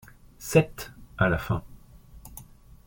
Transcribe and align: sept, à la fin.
sept, 0.39 0.91
à 1.19 1.29
la 1.29 1.37
fin. 1.37 1.63